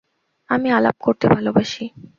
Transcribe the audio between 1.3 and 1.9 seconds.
ভালোবাসি।